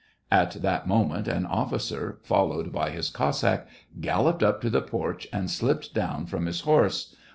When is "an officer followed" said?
1.27-2.71